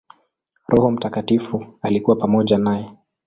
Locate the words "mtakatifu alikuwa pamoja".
0.91-2.57